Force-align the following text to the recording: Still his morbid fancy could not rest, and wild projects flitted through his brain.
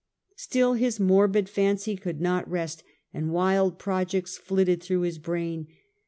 Still 0.35 0.73
his 0.73 0.99
morbid 0.99 1.47
fancy 1.47 1.95
could 1.95 2.19
not 2.19 2.49
rest, 2.49 2.83
and 3.13 3.31
wild 3.31 3.77
projects 3.77 4.35
flitted 4.35 4.81
through 4.81 5.01
his 5.01 5.19
brain. 5.19 5.67